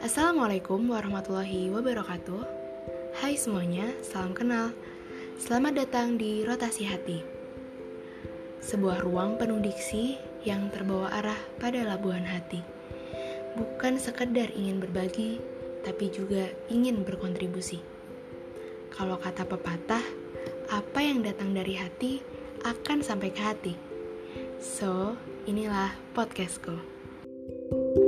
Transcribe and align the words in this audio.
Assalamualaikum 0.00 0.96
warahmatullahi 0.96 1.68
wabarakatuh. 1.68 2.40
Hai 3.20 3.36
semuanya, 3.36 3.84
salam 4.00 4.32
kenal. 4.32 4.72
Selamat 5.36 5.84
datang 5.84 6.16
di 6.16 6.40
Rotasi 6.40 6.88
Hati. 6.88 7.20
Sebuah 8.64 9.04
ruang 9.04 9.36
penuh 9.36 9.60
diksi 9.60 10.16
yang 10.40 10.72
terbawa 10.72 11.12
arah 11.20 11.36
pada 11.60 11.84
labuhan 11.84 12.24
hati. 12.24 12.64
Bukan 13.60 14.00
sekedar 14.00 14.48
ingin 14.56 14.80
berbagi, 14.80 15.36
tapi 15.84 16.08
juga 16.08 16.48
ingin 16.72 17.04
berkontribusi. 17.04 17.84
Kalau 18.96 19.20
kata 19.20 19.44
pepatah, 19.44 20.04
apa 20.72 21.00
yang 21.04 21.20
datang 21.20 21.52
dari 21.52 21.76
hati 21.76 22.24
akan 22.64 23.04
sampai 23.04 23.36
ke 23.36 23.42
hati. 23.44 23.74
So, 24.64 25.12
inilah 25.44 25.92
podcastku. 26.16 26.72
thank 27.70 27.96
you 27.96 27.99